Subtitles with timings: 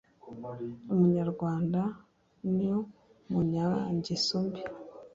[0.93, 1.83] Umunyamwaga
[2.55, 2.57] n
[3.29, 4.61] umunyangeso mbi